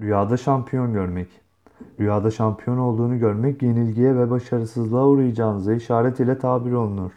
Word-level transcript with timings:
Rüyada 0.00 0.36
şampiyon 0.36 0.92
görmek. 0.92 1.28
Rüyada 2.00 2.30
şampiyon 2.30 2.78
olduğunu 2.78 3.18
görmek 3.18 3.62
yenilgiye 3.62 4.16
ve 4.16 4.30
başarısızlığa 4.30 5.06
uğrayacağınıza 5.06 5.74
işaret 5.74 6.20
ile 6.20 6.38
tabir 6.38 6.72
olunur. 6.72 7.12